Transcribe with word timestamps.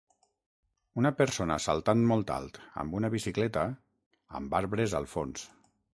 Una 1.01 1.11
persona 1.17 1.57
saltant 1.65 2.01
molt 2.11 2.33
alt 2.37 2.57
amb 2.85 2.97
una 3.01 3.11
bicicleta 3.17 3.67
amb 4.41 4.57
arbres 4.65 4.97
al 5.03 5.11
fons. 5.17 5.45